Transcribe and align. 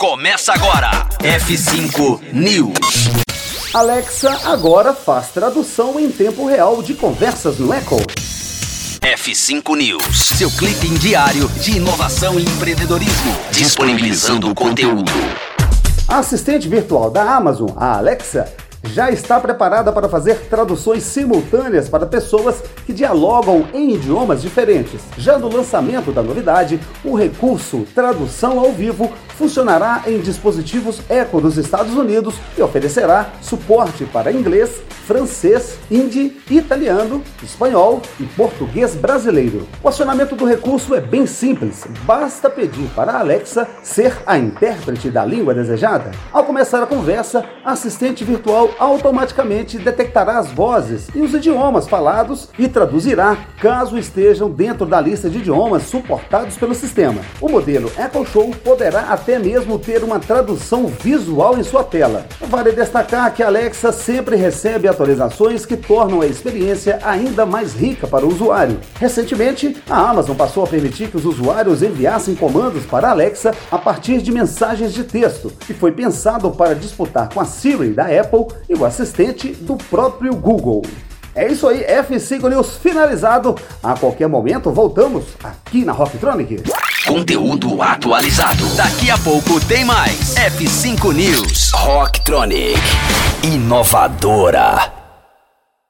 Começa 0.00 0.54
agora. 0.54 0.90
F5 1.18 2.32
News. 2.32 3.10
Alexa 3.74 4.30
agora 4.50 4.94
faz 4.94 5.28
tradução 5.28 6.00
em 6.00 6.10
tempo 6.10 6.46
real 6.46 6.82
de 6.82 6.94
conversas 6.94 7.58
no 7.58 7.74
Echo. 7.74 7.98
F5 9.02 9.76
News, 9.76 10.16
seu 10.38 10.50
clipe 10.52 10.88
diário 11.00 11.46
de 11.50 11.76
inovação 11.76 12.40
e 12.40 12.44
empreendedorismo, 12.44 13.36
disponibilizando 13.52 14.50
o 14.50 14.54
conteúdo. 14.54 15.12
A 16.08 16.20
assistente 16.20 16.66
virtual 16.66 17.10
da 17.10 17.36
Amazon, 17.36 17.68
a 17.76 17.98
Alexa, 17.98 18.50
já 18.84 19.10
está 19.10 19.38
preparada 19.38 19.92
para 19.92 20.08
fazer 20.08 20.46
traduções 20.48 21.02
simultâneas 21.02 21.88
para 21.88 22.06
pessoas 22.06 22.62
que 22.86 22.92
dialogam 22.92 23.66
em 23.72 23.94
idiomas 23.94 24.42
diferentes. 24.42 25.00
Já 25.16 25.38
no 25.38 25.48
lançamento 25.48 26.12
da 26.12 26.22
novidade, 26.22 26.80
o 27.04 27.14
recurso 27.14 27.86
Tradução 27.94 28.58
ao 28.58 28.72
Vivo 28.72 29.12
funcionará 29.36 30.02
em 30.06 30.20
dispositivos 30.20 31.00
Echo 31.08 31.40
dos 31.40 31.56
Estados 31.56 31.94
Unidos 31.94 32.34
e 32.58 32.62
oferecerá 32.62 33.30
suporte 33.40 34.04
para 34.04 34.30
inglês, 34.30 34.82
francês, 35.06 35.78
hindi, 35.90 36.40
italiano, 36.50 37.22
espanhol 37.42 38.02
e 38.18 38.24
português 38.24 38.94
brasileiro. 38.94 39.66
O 39.82 39.88
acionamento 39.88 40.36
do 40.36 40.44
recurso 40.44 40.94
é 40.94 41.00
bem 41.00 41.26
simples, 41.26 41.86
basta 42.04 42.50
pedir 42.50 42.88
para 42.90 43.12
a 43.12 43.20
Alexa 43.20 43.66
ser 43.82 44.14
a 44.26 44.36
intérprete 44.36 45.10
da 45.10 45.24
língua 45.24 45.54
desejada. 45.54 46.10
Ao 46.30 46.44
começar 46.44 46.82
a 46.82 46.86
conversa, 46.86 47.44
a 47.64 47.72
assistente 47.72 48.22
virtual 48.24 48.69
automaticamente 48.78 49.78
detectará 49.78 50.38
as 50.38 50.50
vozes 50.50 51.08
e 51.14 51.20
os 51.20 51.34
idiomas 51.34 51.88
falados 51.88 52.48
e 52.58 52.68
traduzirá 52.68 53.36
caso 53.60 53.98
estejam 53.98 54.50
dentro 54.50 54.86
da 54.86 55.00
lista 55.00 55.28
de 55.28 55.38
idiomas 55.38 55.84
suportados 55.84 56.56
pelo 56.56 56.74
sistema. 56.74 57.20
O 57.40 57.48
modelo 57.48 57.90
Echo 57.98 58.24
Show 58.26 58.50
poderá 58.64 59.12
até 59.12 59.38
mesmo 59.38 59.78
ter 59.78 60.02
uma 60.04 60.18
tradução 60.18 60.86
visual 60.86 61.58
em 61.58 61.62
sua 61.62 61.84
tela. 61.84 62.26
Vale 62.40 62.72
destacar 62.72 63.32
que 63.34 63.42
a 63.42 63.46
Alexa 63.46 63.92
sempre 63.92 64.36
recebe 64.36 64.88
atualizações 64.88 65.66
que 65.66 65.76
tornam 65.76 66.20
a 66.20 66.26
experiência 66.26 66.98
ainda 67.04 67.46
mais 67.46 67.74
rica 67.74 68.06
para 68.06 68.24
o 68.24 68.28
usuário. 68.28 68.78
Recentemente, 68.98 69.76
a 69.88 70.10
Amazon 70.10 70.36
passou 70.36 70.64
a 70.64 70.66
permitir 70.66 71.08
que 71.08 71.16
os 71.16 71.24
usuários 71.24 71.82
enviassem 71.82 72.34
comandos 72.34 72.84
para 72.84 73.08
a 73.08 73.10
Alexa 73.10 73.54
a 73.70 73.78
partir 73.78 74.20
de 74.22 74.32
mensagens 74.32 74.92
de 74.92 75.04
texto, 75.04 75.52
que 75.66 75.74
foi 75.74 75.92
pensado 75.92 76.50
para 76.50 76.74
disputar 76.74 77.28
com 77.32 77.40
a 77.40 77.44
Siri 77.44 77.90
da 77.90 78.04
Apple 78.04 78.46
e 78.68 78.74
o 78.74 78.84
assistente 78.84 79.48
do 79.52 79.76
próprio 79.76 80.34
Google. 80.34 80.82
É 81.34 81.50
isso 81.50 81.68
aí, 81.68 81.84
F5 81.84 82.48
News 82.48 82.76
finalizado. 82.76 83.54
A 83.82 83.94
qualquer 83.94 84.28
momento 84.28 84.70
voltamos 84.70 85.24
aqui 85.42 85.84
na 85.84 85.92
Rocktronic. 85.92 86.62
Conteúdo 87.06 87.80
atualizado. 87.80 88.64
Daqui 88.76 89.10
a 89.10 89.18
pouco 89.18 89.60
tem 89.66 89.84
mais. 89.84 90.34
F5 90.34 91.12
News. 91.14 91.70
Rocktronic. 91.72 92.78
Inovadora. 93.42 94.99